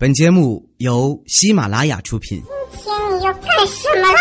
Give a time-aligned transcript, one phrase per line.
[0.00, 2.40] 本节目由喜马拉雅出品。
[2.84, 4.14] 今天你要干什么啦？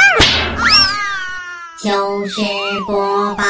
[1.84, 2.42] 就是
[2.88, 3.44] 播报。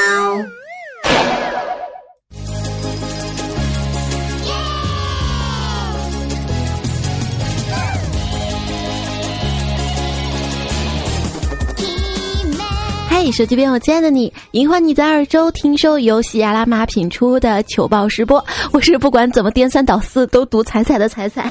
[13.07, 21.49] 嗨，手机边我亲爱的你，迎欢你在二周听收由喜马拉雅品出的糗报时播，我是不管怎么颠三倒四都读彩彩的彩彩。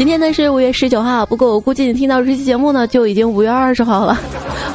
[0.00, 4.18] 今天呢是五月十九号，不过我估计你听到这期节目呢就已经五月二十号了。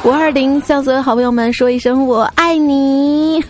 [0.04, 3.42] 五二零向所有好朋友们说一声我爱你。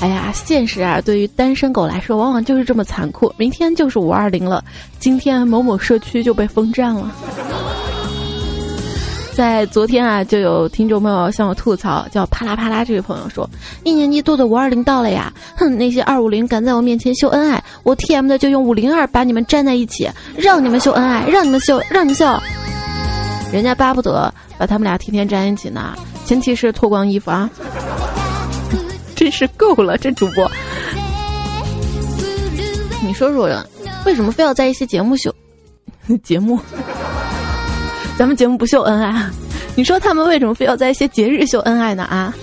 [0.00, 3.32] 哎呀，现实啊，对于单身狗来说，往往就是这么残酷。
[3.36, 4.64] 明天就是五二零了，
[4.98, 7.08] 今天某某社区就被封站了。
[9.32, 13.48] 在昨天啊，就有听众朋友向我吐槽，叫啪啦啪啦这位朋友说，
[13.84, 22.26] 一年一度的五二零到了呀，哼，那些二五零敢在我面前秀恩爱，我 T M 的就用五零二把你们粘在一起，让你们秀恩爱，让你们秀，让你们秀。
[23.52, 27.48] 人家巴不得把他们俩天天粘一起呢，前提是脱光衣服啊。
[29.14, 30.50] 真是够了，这主播，
[33.04, 33.48] 你说说，
[34.04, 35.32] 为什么非要在一些节目秀
[36.24, 36.58] 节目？
[38.18, 39.30] 咱们节目不秀恩爱？
[39.76, 42.02] 你说他们为什么非要在一些节日秀恩爱呢？
[42.02, 42.34] 啊，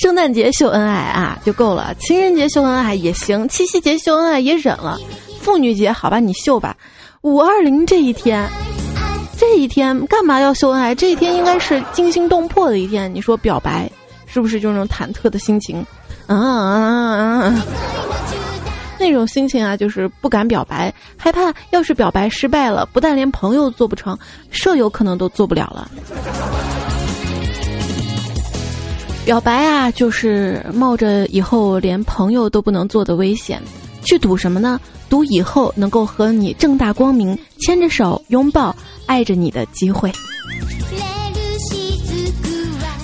[0.00, 4.98] 圣诞节秀恩爱啊就够了，情人节秀恩爱也行，七夕节秀恩爱也忍了，
[5.42, 6.74] 妇女节好吧你秀吧，
[7.20, 8.48] 五二零这一天，
[9.36, 10.94] 这一天干嘛要秀恩爱？
[10.94, 13.92] 这一天应该是惊心动魄的一天，你说表白？
[14.24, 15.84] 是不是就那种忐忑的心情？
[16.28, 17.64] 啊啊啊！
[18.98, 24.18] 那种心情啊，就是不敢表白，害怕要是表白失败了，不但连朋友做不成，
[24.50, 25.90] 舍友可能都做不了了。
[29.30, 33.62] 表白啊，就是冒着以后连朋友都不能做的危险，
[34.02, 34.80] 去赌什么呢？
[35.08, 38.74] 赌以后能够和你正大光明牵着手拥抱
[39.06, 40.10] 爱着你的机会。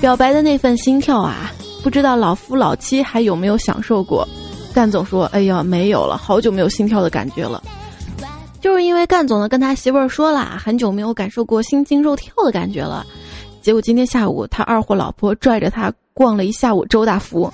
[0.00, 1.52] 表白的那份心跳啊，
[1.84, 4.26] 不知道老夫老妻还有没有享受过？
[4.74, 7.62] 干总说：“哎呀，没有了，好久没有心跳的感觉了。”
[8.60, 13.06] 就是因为干总呢跟他媳妇儿说了，很久没有感受过心惊肉跳的感觉了。
[13.62, 17.52] 结果今天下午，他二货老婆拽着他逛了一下午周大福。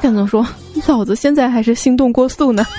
[0.00, 0.46] 干总说
[0.88, 2.64] ：“老子现在还是心动过速呢。”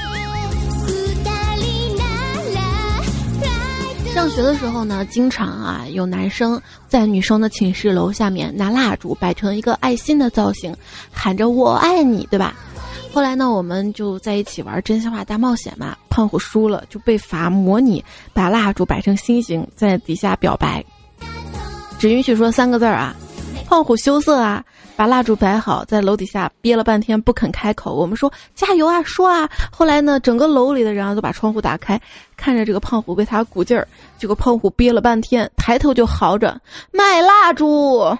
[4.15, 10.75] 上学的时候呢，经常啊有男生在女生的寝室楼下面拿蜡烛摆成一个爱心的造型，
[11.13, 12.55] 喊着“我爱你”，对吧？
[13.13, 15.95] 后来呢，我们就在一起玩真心话大冒险嘛。
[16.09, 18.03] 胖虎输了就被罚模拟
[18.33, 20.83] 把蜡烛摆成心形，在底下表白，
[21.99, 23.15] 只允许说三个字儿啊。
[23.67, 24.63] 胖虎羞涩啊，
[24.95, 27.93] 把蜡烛摆好，在楼底下憋了半天不肯开口。
[27.93, 29.47] 我们说加油啊，说啊。
[29.69, 31.99] 后来呢，整个楼里的人啊都把窗户打开，
[32.37, 33.85] 看着这个胖虎为他鼓劲儿。
[34.17, 36.57] 结果胖虎憋了半天，抬头就嚎着
[36.93, 38.17] 卖蜡烛。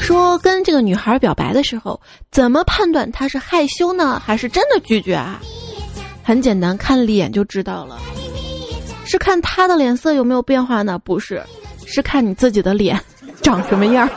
[0.00, 2.00] 说跟这个女孩表白的时候，
[2.30, 5.38] 怎么判断她是害羞呢，还是真的拒绝啊？
[6.24, 8.00] 很简单，看脸就知道了。
[9.12, 10.98] 是看他的脸色有没有变化呢？
[10.98, 11.42] 不是，
[11.84, 12.98] 是看你自己的脸
[13.42, 14.08] 长什么样。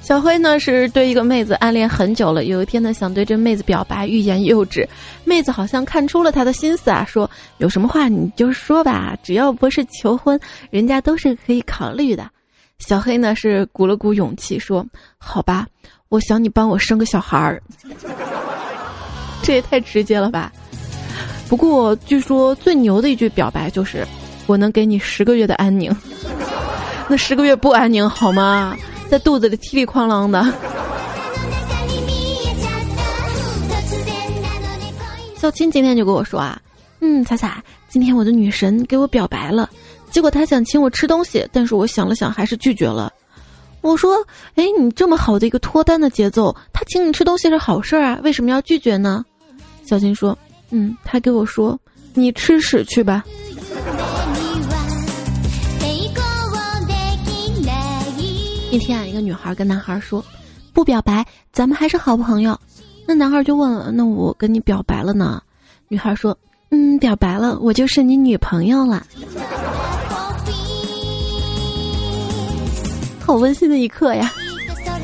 [0.00, 4.88] 小辉呢是对一个妹子暗恋很久了，有一天呢想对这妹子表白，欲言又止。
[5.26, 12.30] 妹子好像看出了他的心思啊，说有什么话你就说吧，只要不是求婚，人家都是可以考虑的。
[12.86, 14.84] 小黑呢是鼓了鼓勇气说
[15.16, 15.66] ：“好吧，
[16.08, 17.62] 我想你帮我生个小孩儿。
[19.42, 20.52] ”这也太直接了吧！
[21.48, 24.06] 不过据说最牛的一句表白就是
[24.46, 25.94] ：“我能给你十个月的安宁。
[27.08, 28.76] ”那十个月不安宁好吗？
[29.08, 30.42] 在肚子里踢里哐啷的。
[35.36, 36.60] 小青今天就跟我说啊，
[37.00, 39.68] 嗯，彩彩，今天我的女神给我表白了，
[40.12, 43.12] 结果他想请我吃东西，但是我想了想还是拒绝了。
[43.80, 44.24] 我说，
[44.54, 49.24] 哎，你这么好的一个脱单的节奏，他请你吃东西是好事啊，为什么要拒绝呢？
[49.84, 50.38] 小青说，
[50.70, 51.76] 嗯，他给我说，
[52.14, 53.24] 你吃屎去吧。
[58.70, 60.24] 一天啊，一个女孩跟男孩说
[60.72, 62.58] ：“不表白，咱们还是好朋友。”
[63.04, 65.42] 那男孩就问了：“那我跟你表白了呢？”
[65.88, 66.38] 女孩说
[66.70, 69.04] ：“嗯，表白了，我就是你女朋友了。”
[73.24, 74.32] 好温馨的一刻呀！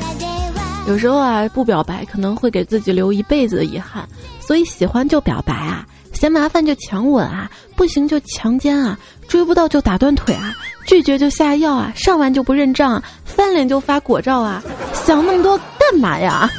[0.87, 4.07] 有时候啊，不表白可能会给自己留一辈子的遗憾，
[4.39, 10.53] 所以喜欢就表白啊，嫌麻烦就强吻啊，不行就强奸啊，追不到就打断腿啊，
[10.85, 14.63] 拒绝就下药啊，上完就不认账啊，翻脸就发果照啊，
[15.05, 16.49] 想那么多干嘛呀？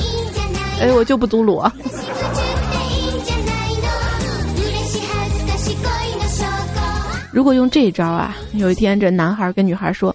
[0.80, 1.62] 哎，我就不读鲁。
[7.30, 10.14] 如果用这一招啊，有一天这男孩跟女孩说：“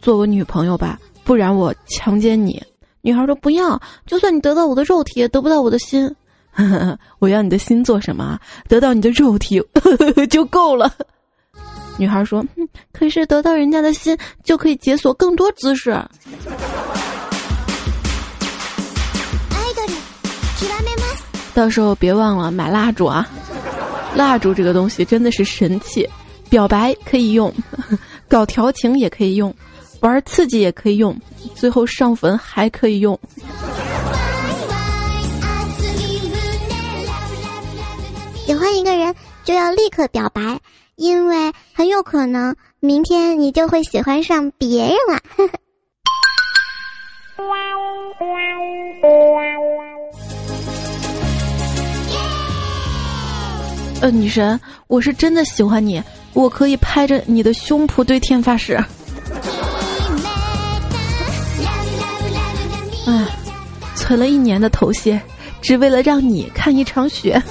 [0.00, 2.62] 做我女朋友吧，不然我强奸你。”
[3.02, 6.12] 女孩说：“不要，就算你得到我的肉体，也得不到我的心。
[7.20, 8.38] 我要你的心做什么？
[8.68, 9.62] 得到你的肉体
[10.28, 10.92] 就够了。”
[11.96, 12.44] 女孩说
[12.92, 15.90] ：“可是得到人家的心，就可以解锁更多姿势。”
[21.54, 23.28] 到时候别忘了买蜡烛啊！
[24.14, 26.08] 蜡烛这个东西真的是神器，
[26.48, 27.52] 表白可以用，
[28.28, 29.52] 搞调情也可以用，
[30.00, 31.16] 玩刺激也可以用，
[31.54, 33.18] 最后上坟还可以用。
[38.46, 39.14] 喜欢一个人
[39.44, 40.60] 就要立刻表白，
[40.96, 45.20] 因为很有可能明天你就会喜欢上别人了。
[54.00, 56.00] 呃，女神，我是真的喜欢你，
[56.32, 58.78] 我可以拍着你的胸脯对天发誓。
[63.08, 63.26] 哎，
[63.94, 65.18] 存了一年的头屑，
[65.62, 67.42] 只为了让你看一场雪。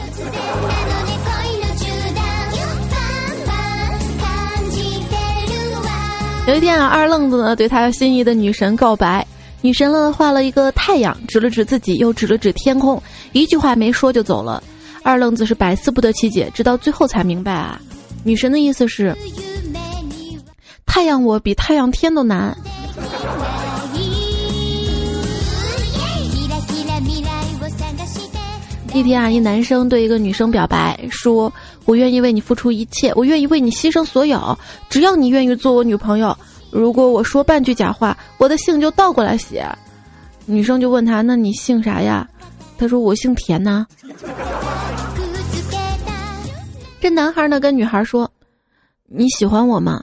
[6.48, 9.25] 有一天啊，二愣子呢对他心仪的女神告白，
[9.62, 13.01] 女神呢画了一个太阳，指了指自己，又指了指天空，
[13.31, 14.62] 一句话没说就走了。
[15.01, 17.81] 二愣子是百思不得其解，直到最后才明白啊，
[18.24, 19.18] 女神的意思是，
[20.86, 22.56] 太阳我比太阳天都难。
[28.93, 31.53] 一天啊，一男生对一个女生表白，说
[31.85, 34.57] ：“我愿意为你付出一切，我愿意为你牺牲所有，
[34.89, 36.35] 只要你愿意做我女朋友。
[36.71, 39.65] 如果我说半句假话，我的姓就倒过来写。”
[40.45, 42.27] 女生就问他：“那你姓啥呀？”
[42.77, 43.85] 他说：“我姓田呐。”
[46.99, 48.29] 这男孩呢跟女孩说
[49.07, 50.01] ：“你喜欢我吗？”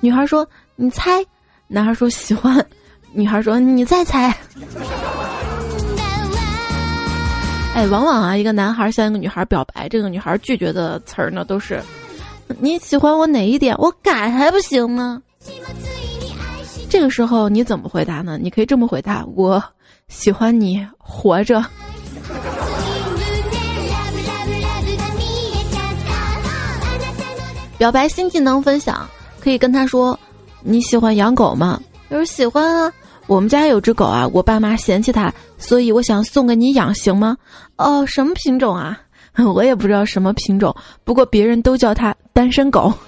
[0.00, 1.24] 女孩说：“你猜。”
[1.68, 2.64] 男孩说：“喜欢。”
[3.12, 4.34] 女孩说：“你再猜。”
[7.74, 11.82] 哎，往往啊，一个男孩向一个女孩表白，这个女孩拒绝的词儿呢，都是
[12.60, 13.74] ：“你喜欢我哪一点？
[13.78, 15.20] 我改还不行吗？”
[16.90, 18.36] 这个时候你怎么回答呢？
[18.38, 19.62] 你可以这么回答：“我
[20.08, 21.64] 喜欢你活着。”
[27.78, 29.08] 表白新技能分享，
[29.40, 30.16] 可以跟他说
[30.62, 31.80] ：“你喜欢养狗吗？”
[32.10, 32.92] 他说：“喜欢啊，
[33.32, 37.34] 我们家有只狗啊，我爸妈嫌弃它，所以我想送给你养，行吗？”
[37.78, 39.00] 哦，什么品种啊？
[39.54, 42.92] 我也不知道什么品种，不过别人都叫它单身狗。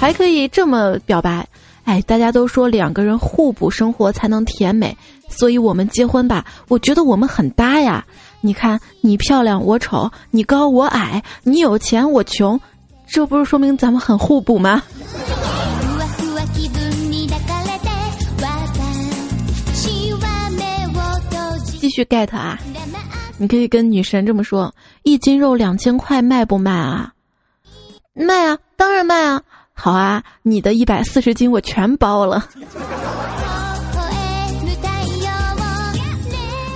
[0.00, 1.46] 还可以这么表白
[1.84, 4.96] ：“哎，大家都说两个人互补，生活才能甜美，
[5.28, 6.42] 所以我们结婚吧。
[6.68, 8.02] 我觉得我们很搭呀。”
[8.40, 12.58] 你看，你漂亮我丑，你高我矮，你有钱我穷，
[13.06, 14.82] 这不是说明咱们很互补吗？
[21.90, 22.58] 续 get 啊！
[23.36, 27.12] 你可以跟女神这么说：一斤肉两千块，卖不卖啊？
[28.14, 29.42] 卖啊，当然卖啊！
[29.72, 32.46] 好啊，你的一百四十斤我全包了。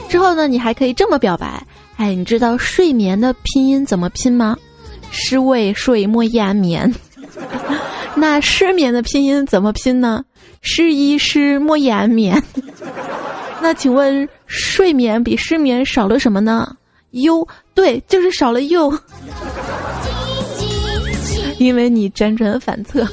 [0.09, 4.57] 之后呢，你还可以这么表白，哎，你知道睡眠的拼音怎么拼吗？
[5.11, 6.95] 失未睡莫言眠。
[8.17, 10.25] 那失眠的拼音怎么拼呢？
[10.63, 12.43] 失一失莫言眠。
[13.65, 16.77] 那请问睡眠比失眠少了什么呢？
[17.13, 18.93] 优，对，就是少了优。
[21.57, 23.09] 因为你辗转反侧。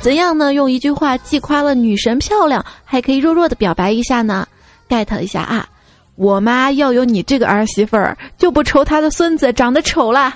[0.00, 0.54] 怎样呢？
[0.54, 4.46] 用一句话既夸了女神漂亮，还可以弱弱的表白一下呢
[4.88, 5.68] ？get 一下啊！
[6.14, 10.32] 我妈要有你这个儿媳妇儿，就不愁她的孙子长得丑啦。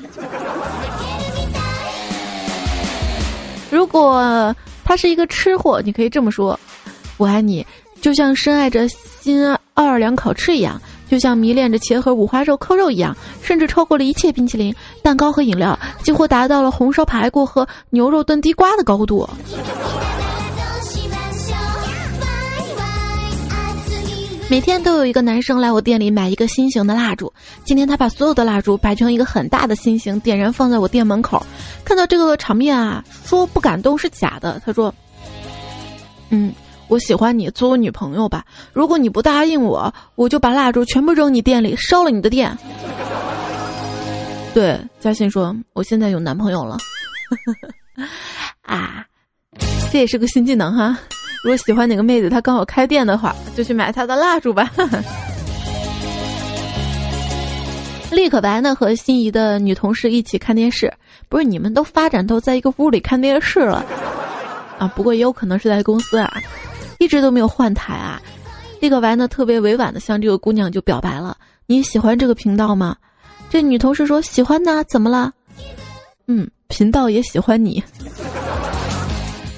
[3.70, 4.52] 如果
[4.84, 6.58] 他是一个吃货，你可以这么说：
[7.18, 7.66] 我爱你，
[8.00, 19.28] 就像深爱着新奥尔良烤翅一样，就像迷恋着茄盒五花肉扣肉一样，甚至超过了一切冰淇淋、蛋糕和饮料，几乎达到了红烧排骨和牛肉炖地瓜的高度。
[24.50, 27.30] 每天都有一个男生来我店里买一个心形的蜡烛。
[27.64, 31.44] 今天他把所有的蜡烛摆成一个很大的心形，点燃放在我店门口。
[31.84, 34.58] 看到这个场面啊，说不感动是假的。
[34.64, 34.94] 他说
[36.30, 36.50] ：“嗯，
[36.88, 38.44] 我喜欢你，做我女朋友吧。
[38.72, 42.56] 如果你不答应我，我就把蜡烛全部扔你店里，烧了你的店。”
[44.54, 46.76] 对，嘉欣说：“我现在有男朋友了。
[48.64, 49.04] ”啊，
[49.92, 50.98] 这也是个新技能哈。
[51.44, 54.70] 如果喜欢哪个妹子，她刚好开店的话，就去买她的蜡烛吧。
[58.10, 60.92] 立可白呢和心仪的女同事一起看电视，
[61.28, 63.84] 不是你们都发展到在一个屋里看电视了
[64.78, 64.88] 啊？
[64.96, 66.32] 不过也有可能是在公司啊，
[66.98, 68.20] 一直都没有换台啊。
[68.80, 71.36] 立可白呢特别委婉的向这个姑娘就表白了
[71.66, 72.96] ：“你喜欢这个频道吗？”
[73.50, 75.32] 这女同事说：“喜欢呢，怎么了？”
[76.28, 77.82] 嗯，频道也喜欢你。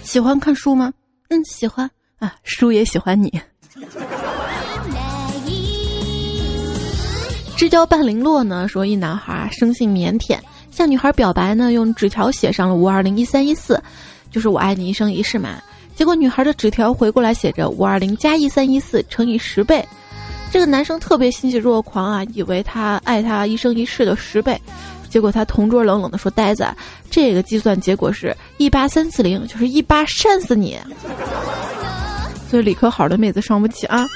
[0.02, 0.92] 喜欢看书吗？
[1.28, 3.40] 嗯，喜欢啊，书也喜欢你。
[7.56, 10.38] 知交半零落呢，说一男孩生性腼腆，
[10.70, 13.80] 向女孩表白呢，用纸条写上了五二零一三一四，
[14.30, 15.60] 就是我爱你一生一世嘛。
[16.00, 19.86] 结果女孩的纸条回过来写着五二零加一三一四乘以十倍，
[20.50, 24.58] 这个男生特别欣喜若狂啊，以为他爱他一生一世的十倍，
[25.10, 26.66] 结果他同桌冷冷的说：“呆子，
[27.10, 30.78] 这个计算结果是一八三四零，就是一八扇死你。”
[32.48, 34.06] 所以理科好的妹子伤不起啊。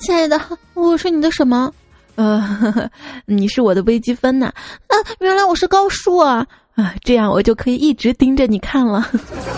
[0.00, 0.38] 亲爱的，
[0.74, 1.72] 我是你的什么？
[2.16, 2.90] 呃，
[3.24, 4.52] 你是我的微积分呐。
[4.88, 6.46] 啊，原来我是高数啊！
[6.78, 9.04] 啊，这样我就可以一直盯着你看了。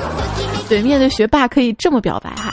[0.70, 2.50] 对面的学霸可以这么表白哈。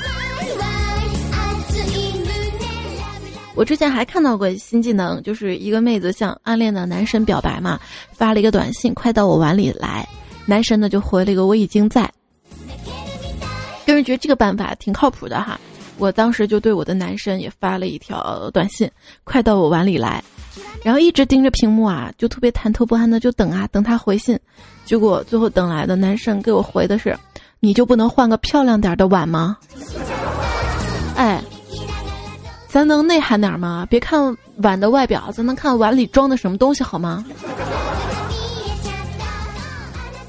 [3.55, 7.79] 我之前还看到过新技能，就是一个妹子向暗恋的男神表白嘛，
[8.11, 10.05] 发了一个短信：“快到我碗里来。”
[10.45, 12.11] 男神呢就回了一个“我已经在”。
[13.87, 15.57] 个人觉得这个办法挺靠谱的哈。
[15.97, 18.91] 我当时就对我的男神也发了一条短信
[19.23, 20.21] ：“快到我碗里来。”
[20.83, 24.39] 然后一直盯着屏幕啊，就特别忐忑不安的就等啊等他回信。
[24.85, 27.17] 结果最后等来的男生给我回的是
[27.59, 29.57] ：“你就不能换个漂亮点的碗吗？”
[31.15, 31.43] 哎，
[32.67, 33.85] 咱能内涵点吗？
[33.89, 37.25] 别看碗的外表，咱能看碗里装的什么东西好吗？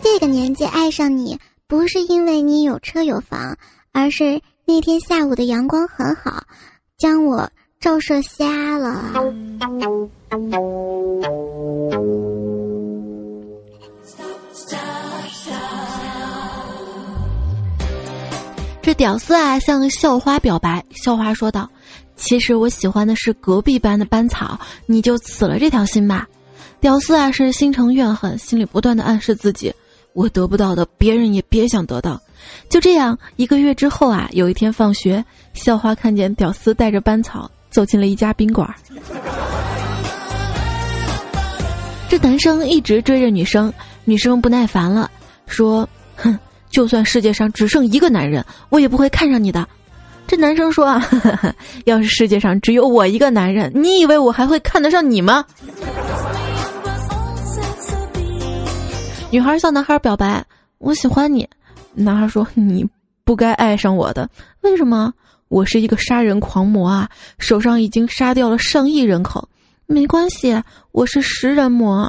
[0.03, 3.57] 这个年纪爱上你，不是因为你有车有房，
[3.93, 4.41] 而是。
[4.71, 6.43] 那天下午的阳光很好，
[6.99, 7.49] 将我
[7.81, 9.15] 照射瞎了。
[18.83, 20.83] 这屌丝啊，向校花表白。
[20.95, 21.69] 校花说道
[22.17, 26.27] ：“其实我喜欢的是隔壁班的班草，你就死了这条心吧。”
[26.81, 29.75] 屌丝啊，是心生怨恨，心里不断的暗示自己：
[30.15, 32.19] 我得不到的，别人也别想得到。
[32.71, 38.75] 就这样，一个月之后啊，有一天放学，校花看见屌丝带着班草走进了一家宾馆。
[42.09, 43.73] 这男生一直追着女生，
[44.05, 45.11] 女生不耐烦了，
[45.47, 45.87] 说
[46.17, 46.39] ：“哼，
[46.71, 49.69] 就算世界上只剩一个男人，我也不会看上你的。”
[50.27, 51.07] 这男生说：“啊，
[51.85, 55.45] 要是世界上只有我一个男人，你以为我还会看得上你吗？”
[59.31, 60.43] 女孩向男孩表白
[60.79, 61.47] ：“我喜欢你。”
[61.93, 62.87] 男孩说：“你
[63.25, 64.29] 不该爱上我的，
[64.63, 65.13] 为什么？
[65.49, 69.47] 我是一个杀人狂魔啊，手上已经杀掉了上亿人口。
[69.91, 70.55] 没关系，
[70.93, 72.07] 我是食人魔。”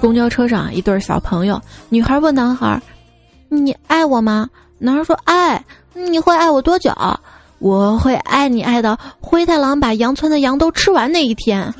[0.00, 1.60] 公交车上，一对小朋友，
[1.90, 2.80] 女孩问男孩
[3.50, 4.48] ：“你爱我吗？”
[4.80, 5.62] 男孩说：“爱。”
[5.92, 6.90] 你会爱我多久？
[7.58, 11.70] 我会爱你爱到灰太狼把羊村的羊都吃完那一天。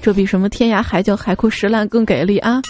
[0.00, 2.62] 这比什么天涯海角海枯石烂更给力啊！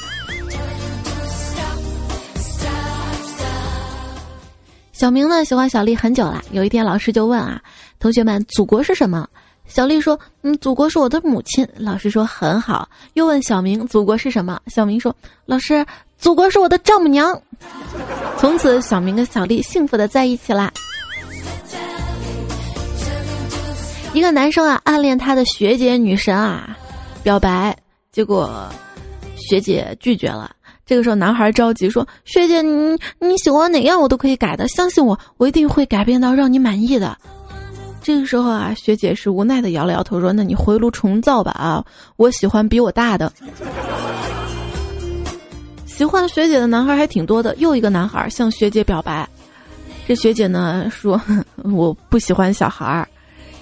[5.01, 7.59] 小明呢喜欢小丽很久了，有一天老师就问啊，
[7.99, 9.27] 同学们，祖国是什么？
[9.67, 11.67] 小丽说，嗯，祖国是我的母亲。
[11.75, 14.61] 老师说很好，又问小明，祖国是什么？
[14.67, 15.17] 小明说，
[15.47, 15.87] 老师。
[16.19, 17.41] 祖国是我的丈母娘，
[18.37, 20.71] 从此小明跟小丽幸福的在一起啦。
[24.13, 26.77] 一个男生啊，暗恋他的学姐女神啊，
[27.23, 27.75] 表白，
[28.13, 28.69] 结果
[29.39, 30.51] 学姐拒绝了。
[30.91, 37.17] 这个时候，男孩着急说：“学姐，你你喜欢哪样我都可以改的，相信我，我一定会改变到让你满意的。”
[38.03, 41.85] 这个时候啊，学姐是无奈的摇了摇头说：“那你回炉重造吧啊，
[42.17, 43.33] 我喜欢比我大的。
[45.87, 49.29] ”喜欢学姐的男孩还挺多的，又一个男孩向学姐表白，
[50.09, 51.23] 这学姐呢说
[51.63, 53.07] 我不喜欢小孩儿，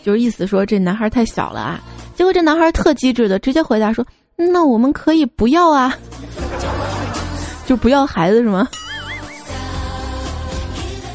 [0.03, 1.79] 就是意思说这男孩太小了啊。
[2.15, 4.03] 结果这男孩特机智的直接回答说，
[4.35, 5.95] 那我们可以不要啊，
[7.69, 8.67] 就不要孩子是吗？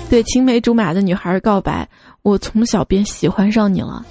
[0.07, 1.89] 对青梅竹马的女孩告白，
[2.21, 4.05] 我从小便喜欢上你了。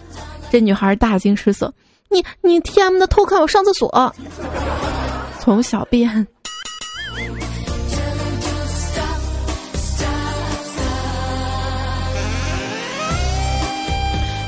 [0.50, 1.72] 这女孩大惊失色
[2.11, 4.12] ：“你你 T M 的偷看我上厕所，
[5.38, 6.26] 从小便。”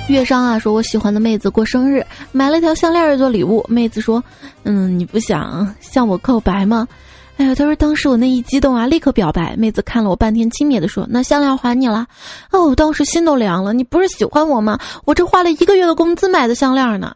[0.08, 3.64] 月商啊，说我喜欢的妹子过生日，买了条项链做礼物。
[3.68, 4.20] 妹子说
[4.64, 6.88] ：“嗯，你不想向我告白吗？”
[7.36, 9.56] 哎呀，他说当时我那一激动啊，立刻表白。
[9.56, 12.06] 妹子看了我半天，轻蔑的说：“那项链还你了。”
[12.52, 13.72] 哦，我当时心都凉了。
[13.72, 14.78] 你不是喜欢我吗？
[15.04, 17.14] 我这花了一个月的工资买的项链呢。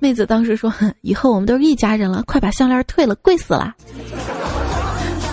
[0.00, 3.72] 妹子当时说：“以后我们都是一家人了，快把项链退了，贵死了。”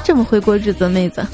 [0.03, 1.25] 这么会过日子，妹子。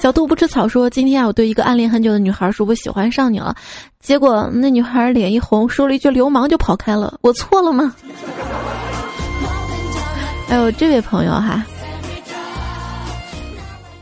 [0.00, 3.54] 小杜不吃草说：“今天啊，我对一个暗恋很久的女孩说我喜欢上你了，
[4.02, 7.16] 结果那女孩脸一红，说了一句‘流氓’就跑开了。
[7.22, 7.94] 我错了吗？”
[10.48, 11.64] 还有这位朋友哈，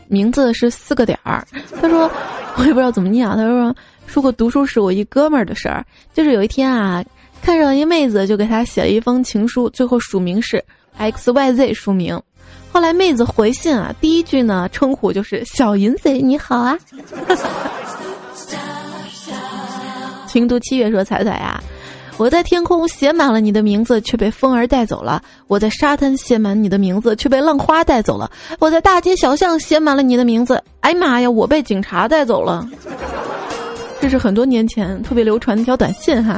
[0.07, 1.45] 名字是四个点儿。
[1.79, 2.11] 他说
[2.57, 3.73] ：“我也不知道怎么念啊。”他说
[4.07, 7.03] ：“说过读书是我一哥们儿的事儿，就是有一天啊，
[7.41, 10.61] 看上一妹子，就给他写了一封情书，最后署名是
[10.97, 12.19] X Y Z 署名。”
[12.73, 16.77] 后来妹子回信啊，第一句呢称呼就是小淫贼你好啊。
[20.31, 21.61] 情读七月说彩彩呀，
[22.15, 32.65] 我在天空写满了你的名字，却被风儿带走了；我在沙滩写满你的名字，却被浪花带走了；我在大街小巷写满了你的名字，哎妈呀，我被警察带走了。
[33.99, 36.37] 这是很多年前特别流传的一条短信哈。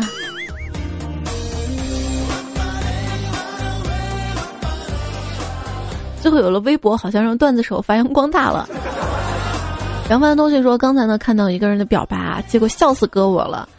[6.20, 8.68] 最后有了微博，好像让段子手发扬光大了。
[10.10, 13.70] 杨帆东西说：“刚才呢看到一个人的表白，结果笑死哥我了。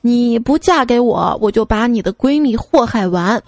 [0.00, 3.42] 你不嫁给我，我就把你的闺蜜祸害完。”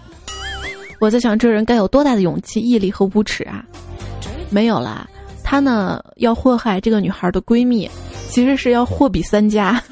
[1.00, 3.64] 我在想，这人该有多大的勇气、毅力和无耻啊！
[4.50, 5.04] 没有啦，
[5.42, 7.90] 他呢要祸害这个女孩的闺蜜，
[8.28, 9.82] 其实是要货比三家。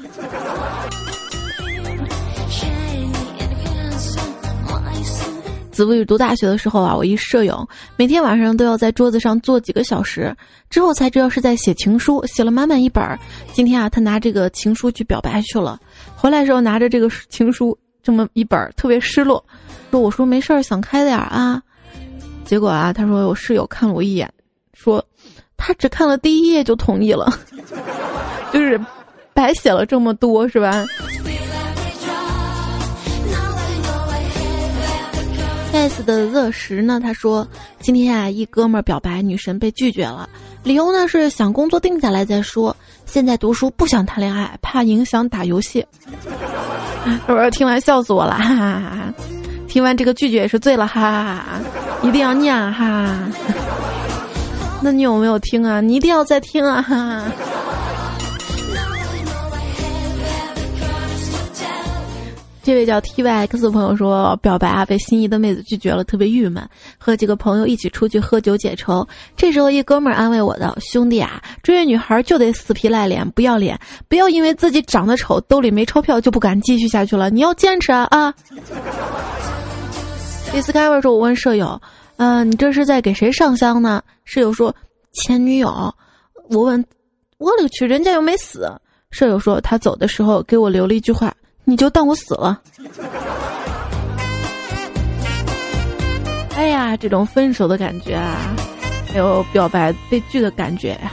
[5.71, 10.33] 子不语读大学的时候啊，我一舍友每天晚上都要在桌子上坐几个小时，
[10.69, 13.03] 之后才知道是在写情书，写了满满一本。
[13.51, 15.79] 今天啊，他拿这个情书去表白去了，
[16.21, 19.43] 回来时候拿着这个情书这么一本，特别失落，
[19.89, 21.59] 说：“我说没事儿，想开点儿啊。”
[22.45, 24.31] 结果啊，他说我室友看了我一眼，
[24.71, 25.03] 说
[25.57, 27.33] 他只看了第一页就同意了，
[28.53, 28.79] 就是
[29.33, 30.85] 白写了这么多，是吧
[35.73, 36.99] ？S 的乐时呢？
[37.01, 37.47] 他说
[37.81, 40.29] ：“今天啊，一哥们儿表白，女神被拒绝了，
[40.61, 42.75] 理由呢是想工作定下来再说。
[43.11, 45.85] 现在读书不想谈恋爱，怕影响打游戏。
[47.27, 49.13] ”我说听完笑死我了，哈哈哈！
[49.67, 51.43] 听完这个拒绝也是醉了，哈哈哈！
[52.03, 53.13] 一定要念哈！
[54.81, 55.81] 那你有没有听啊？
[55.81, 56.81] 你一定要再听啊！
[56.81, 57.23] 哈
[62.63, 66.63] 这位叫 T Y X 的朋友说，表白啊被心仪的妹子拒绝了，特别郁闷。
[66.99, 77.31] 和几个朋友一起出去喝酒解愁，这时候一哥们儿安慰我道：“兄弟啊，追女孩就得死皮赖脸，不要脸，不要因为自己长得丑，兜里没钞票就不敢继续下去了。
[77.31, 78.31] 你要坚持啊啊！”
[80.53, 81.81] Discover 说：“我问舍友，
[82.17, 84.75] 嗯，你这是在给谁上香呢？”舍友说
[85.13, 85.91] ：“前女友。”
[86.49, 86.85] 我问
[87.39, 88.71] ：“我勒个去，人家又没死。”
[89.09, 92.61] 舍友说：“他走的时候给我留了一句话。”你就当我死了。
[96.55, 98.37] 哎呀，这种分手的感觉啊，
[99.11, 101.11] 还有表白被拒的感觉呀，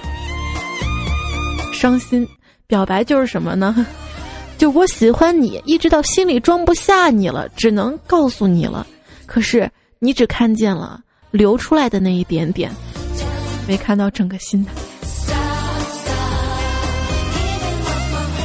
[1.73, 2.27] 伤心。
[2.67, 3.87] 表白就是什么呢？
[4.59, 8.87] 就我喜欢你，一直到心里装不下你了，只能告诉你了。
[9.25, 12.71] 可是你只看见了流出来的那一点点，
[13.67, 14.71] 没看到整个心的。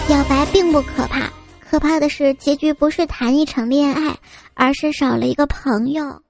[0.07, 1.29] 表白并不可怕。
[1.73, 4.15] 可怕的是，结局不是谈一场恋爱，
[4.53, 6.21] 而是少了一个朋友。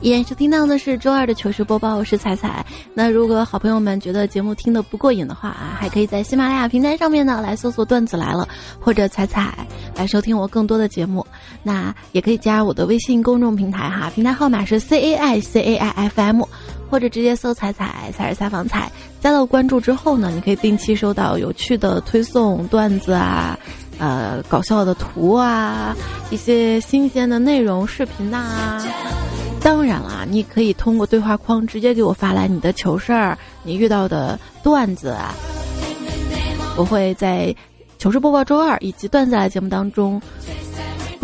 [0.00, 2.64] 依然收听到的是周二的糗事播报，我是彩彩。
[2.92, 8.46] 那如果好朋友们觉得节目听得不过瘾的话啊，还可以在喜马拉雅平台上面呢来搜索“段子来了”
[8.78, 11.26] 或者“彩彩”来收听我更多的节目。
[11.64, 16.42] 那也可以加我的微信公众平台哈，平台号码是 C A I C A I F M，
[16.90, 18.90] 或者直接搜“彩彩彩是采访彩”。
[19.20, 23.58] 加到关注之后呢，你可以定期收到有趣的推送、段子啊，
[23.98, 25.96] 呃，搞笑的图啊，
[26.30, 28.84] 一些新鲜的内容、视频呐。
[29.60, 35.34] 当然啦，你可以通过对话框直接给我发来你的糗事儿，你遇到的段子啊，
[36.76, 37.54] 我会在
[37.98, 40.20] 糗事播报周二以及段子来节目当中，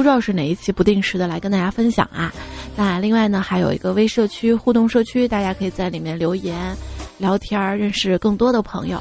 [0.01, 2.33] 不知道是哪一期不定时的来跟大家分享啊。
[2.75, 6.75] 那另外呢，还有一个微社区互动社区，大家可以在里面留言、
[7.19, 8.99] 聊天，认识更多的朋友。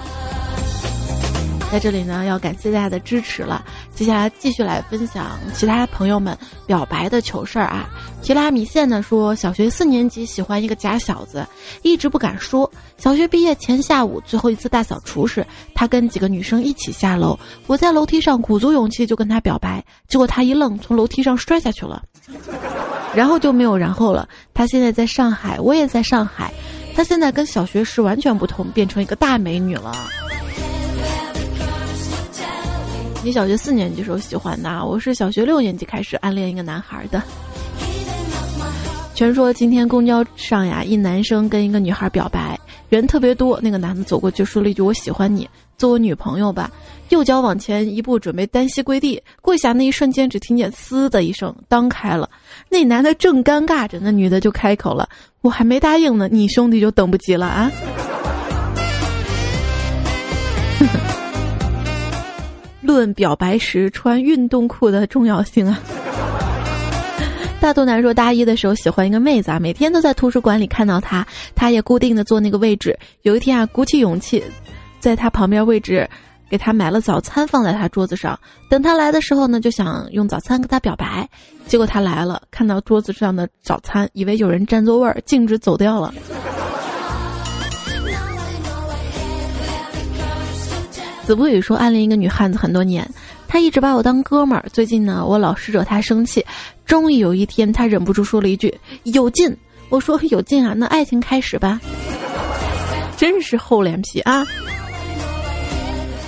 [1.72, 3.64] 在这里呢，要感谢大家的支持了。
[3.94, 7.88] 接下来继续来分享其他朋友们表白的糗事儿啊。
[8.24, 11.46] 提拉米线呢说，小学四年级喜欢一个假小子，
[11.84, 12.70] 一直不敢说。
[12.98, 22.02] 小学毕业前下午，最后一次大扫除时，他跟几个女生一起下楼，我在楼梯上鼓足勇气就跟他表白，结果他一愣，从楼梯上摔下去了，
[23.14, 24.28] 然后就没有然后了。
[24.56, 26.52] 他现在在上海，我也在上海，
[26.96, 29.94] 他现在跟小学时完全不同，变成一个大美女了。
[33.22, 37.22] 你小学四年级时候喜欢的，我是小学六年级开始暗恋一个男孩的。
[39.14, 46.72] 全说今天公交上呀，一男生跟一个女孩表白，人特别多，那个男的走过去说了一句“我喜欢你，做我女朋友吧”。
[47.10, 52.30] 右脚往前一步，准备单膝跪地，跪下那一瞬间，只听见“嘶”的一声，裆开了。
[52.70, 55.10] 那男的正尴尬着，那女的就开口了
[55.42, 57.70] ：“我还没答应呢，你兄弟就等不及了啊！”
[62.91, 65.80] 论表白时穿运动裤的重要性啊！
[67.62, 72.97] 大肚腩说，大一的时候喜欢一个妹子啊，每天都在图书馆里看到她，她也固定的坐那个位置。
[73.21, 74.43] 有一天啊，鼓起勇气，
[74.99, 76.10] 在她旁边位置
[76.49, 78.39] 给她买了早餐，放在她桌子上。
[78.71, 81.30] 等她来的时候呢，就想用早餐跟她表白。
[81.67, 86.12] 结果她来了，看到桌子上的早餐，以为有人占座位儿，径直走掉了。
[91.30, 93.08] 子不语说暗恋一个女汉子很多年，
[93.48, 94.65] 她一直把我当哥们儿。
[94.74, 96.44] 最近呢，我老是惹她生气，
[96.88, 98.76] 终于有一天，她忍不住说了一句
[99.13, 99.56] ：“有劲。”
[99.89, 101.80] 我说：“有劲啊，那爱情开始吧。”
[103.15, 104.44] 真是厚脸皮啊！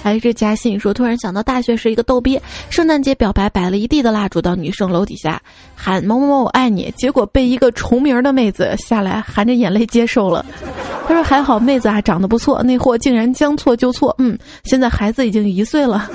[0.01, 5.41] 还是嘉信说，突然想到大学时一个逗逼，圣诞节表白摆了一地的蜡烛到女生楼底下
[5.75, 10.45] 喊某某某我爱你，结果被一个重名的妹子下来含着眼泪接受了。
[11.07, 14.15] 他说还好妹子啊长得不错，那货竟然将错就错。
[14.17, 16.09] 嗯，现在孩子已经一岁了。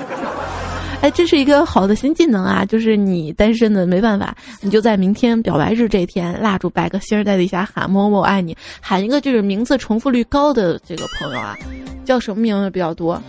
[1.01, 2.65] 哎，这是一个好的新技能啊！
[2.65, 11.55] 就是你单身的没办法，你就在明天表白日这一天，蜡烛摆个心儿在底下喊某某爱你，喊一个就是名字重复率高的这个朋友啊，
[12.03, 13.21] 叫什么名字比较多？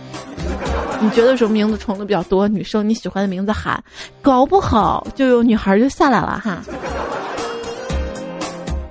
[0.99, 2.47] 你觉得什么名字重的比较多？
[2.47, 3.81] 女生你喜欢的名字喊，
[4.21, 6.61] 搞不好就有女孩就下来了哈。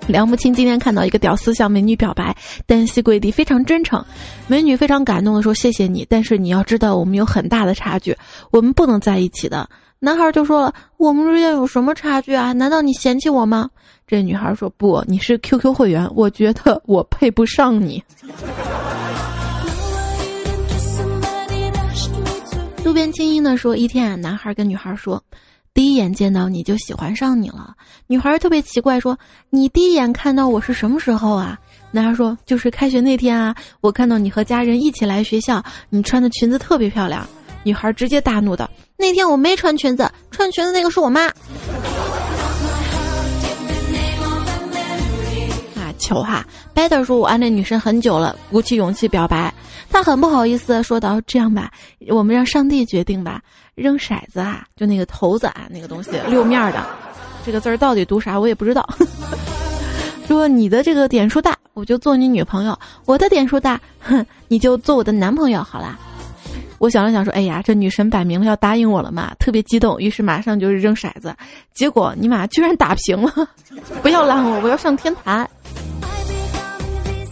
[0.11, 2.35] 梁木青今天看到一个屌丝向美女表白，
[2.67, 4.03] 单膝跪地，非常真诚。
[4.47, 8.17] 美女非常感动的说：“谢谢你，但是你要知道，我们有很大的差距，
[8.51, 9.69] 我们不能在一起的。”
[10.01, 12.53] 男孩就说了：“我们之间有什么差距啊？
[12.55, 13.69] 难道你嫌弃我吗？”
[14.09, 18.03] 这女孩说：“不，你是 QQ 会员，我觉得我配不上你。”
[22.83, 25.23] 路边青音呢说：“一天啊，男孩跟女孩说。”
[25.75, 27.75] 第一眼见到你就喜欢上你了，
[28.09, 29.17] 女孩特别奇怪说
[29.51, 31.57] ：“你第一眼看到我是什么时候啊？”
[31.93, 37.25] 男孩说：“就是开学那天啊，我看到你和家人一起来学校，你穿的裙子特别漂亮。”
[37.63, 41.27] 女孩直接大怒道：“那天我没穿裙子，穿裙子那个是我妈。”
[45.77, 49.55] 啊，求哈！Better 说：“我暗恋女生很久了，鼓起勇气表白，
[49.91, 51.71] 她很不好意思的说道：这样吧，
[52.09, 53.41] 我们让上帝决定吧。”
[53.79, 56.85] 扔骰子啊，就那个骰子啊，那个东西六面的，
[57.47, 58.87] 这个字儿到底读啥我也不知道。
[60.27, 62.75] 说你的这个点数大，我就做你女朋友；
[63.07, 65.99] 我的点数大，哼，你就做我的男朋友好啦。
[66.79, 71.35] 我想了想说，哎呀，这女神摆明了要答应我了嘛，特别激动，于是马上就是扔骰子，
[71.73, 73.33] 结果你妈居然打平了！
[74.03, 75.49] 不要拦我，我要上天坛。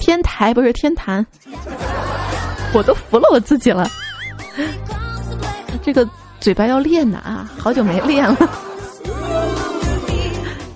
[0.00, 1.24] 天台不是天坛，
[2.72, 3.90] 我都服了我自己了。
[5.82, 6.08] 这个。
[6.40, 8.36] 嘴巴要练的啊，好久没练了。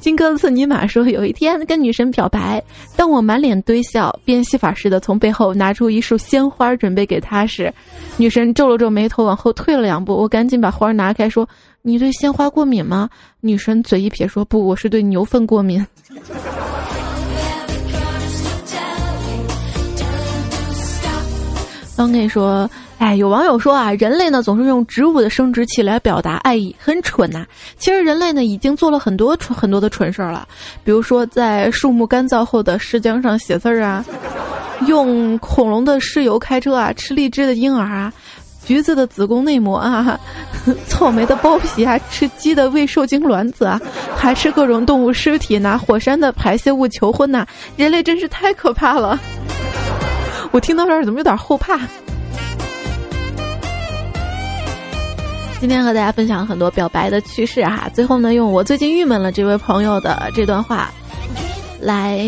[0.01, 2.63] 金哥次尼玛说，有一天跟女神表白，
[2.97, 7.71] 当我满脸堆笑，变戏法似的从背后拿出一束鲜花准备给她时，
[8.17, 10.15] 女神皱了皱眉头，往后退了两步。
[10.15, 11.47] 我赶紧把花拿开，说
[11.83, 15.87] ：“你对鲜花过敏吗？”女神嘴一撇，说：“不，我是对牛粪过敏。”
[21.95, 22.69] 刚跟你说。
[23.01, 27.47] 哎，有网友说啊，人类呢总是用植物的生殖器来表达爱意，很蠢呐。
[27.79, 30.47] 其实人类呢已经做了很多蠢很多的蠢事儿了，
[30.85, 34.05] 比如说在树木干燥后的尸浆上写字儿啊，
[34.87, 38.13] 用恐龙的尸油开车啊，吃荔枝的婴儿啊，
[38.67, 40.21] 橘子的子宫内膜啊，
[40.87, 43.81] 草莓的剥皮啊，吃鸡的未受精卵子啊，
[44.15, 47.47] 还吃各种动物尸体，拿火山的排泄物求婚呐。
[47.79, 49.19] 人类真是太可怕了，
[50.53, 51.81] 我听到这儿怎么有点后怕？
[55.61, 60.91] 今天和大家分享很多表白的趣事哈，最后呢，用我最近郁闷了这位朋友的这段话
[61.79, 62.25] 来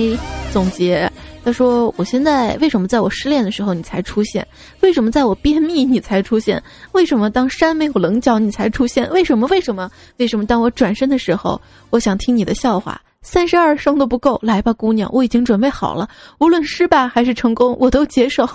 [0.53, 1.11] 总结。
[1.42, 4.47] 他说：“我现在为什么在我失恋的时候你才出现？
[4.81, 6.62] 为什么在我便秘你才出现？
[6.92, 9.11] 为什么当山没有棱角你才出现？
[9.11, 9.47] 为什么？
[9.49, 9.90] 为什么？
[10.18, 10.45] 为什么？
[10.45, 13.01] 当我转身的时候，我想听你的笑话。
[13.23, 16.07] 三十二声都不够，来吧，姑娘，我已经准备好了。
[16.38, 18.47] 无论失败还是成功，我都接受。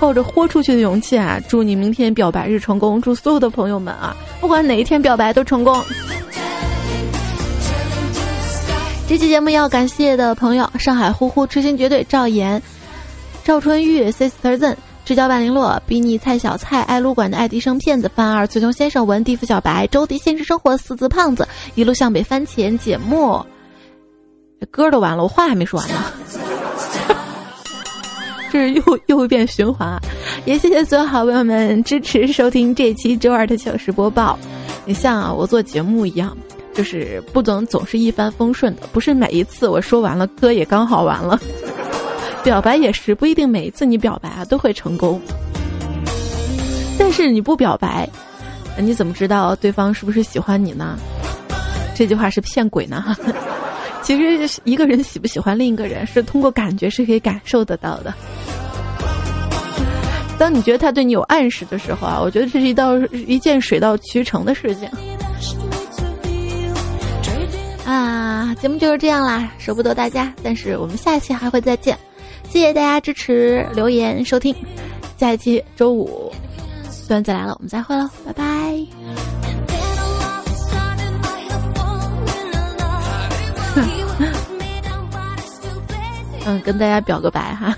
[0.00, 1.38] 抱着豁出去的勇气啊！
[1.46, 3.00] 祝你明天表白日成功！
[3.02, 5.78] 祝所有的朋友们啊，不管哪一天表白都成功。”
[9.06, 12.60] 这期节目要感谢的朋友：上海呼呼、痴心绝对、赵岩、
[13.44, 23.44] 赵春玉、Sister Zen、直角板零落、比你蔡小蔡、爱撸管的爱迪生骗子、范二、翠琼先生、文地府小白、周迪、现实生活四字胖子、一路向北番茄、解墨。
[24.70, 26.49] 歌都完了，我话还没说完呢。
[28.50, 30.00] 这是又又一遍循环啊！
[30.44, 34.38] 也谢谢所有好朋友们支持收听这期周二的糗事播报。
[34.84, 36.36] 你像啊，我做节目一样。
[36.72, 41.38] 就是不能总是一帆风顺的，不是每一次我说完了歌也刚好完了。
[42.44, 45.20] 表白也是不一定每一次你表白啊都会成功，
[46.96, 48.08] 但是你不表白，
[48.78, 50.96] 你怎么知道对方是不是喜欢你呢？
[51.94, 53.04] 这句话是骗鬼呢。
[54.00, 58.14] 其实一个人喜不喜欢另一个人是通过感觉是可以感受得到的。
[60.40, 64.88] 当你觉得他对你有暗示的时候啊，我觉得这是一道一件水到渠成的事情。
[67.84, 71.94] 啊，节目就是这样啦，舍不得大家，但是我们下期还会再见，
[72.48, 74.56] 谢谢大家支持留言收听，
[75.18, 76.32] 下一期周五
[77.06, 78.44] 段子来了，我们再会喽，拜拜。
[86.46, 87.76] 嗯，跟大家表个白哈，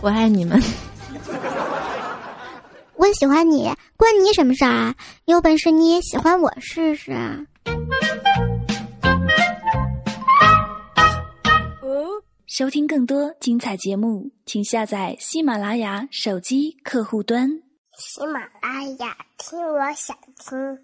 [0.00, 0.62] 我爱你们。
[2.96, 4.94] 我喜欢你，关你什么事儿啊？
[5.24, 7.12] 有本事你也喜欢我试试。
[12.46, 17.50] 收听更多精彩节目，请下载喜马拉雅手机客户端。
[17.98, 20.78] 喜马拉雅，听我想听。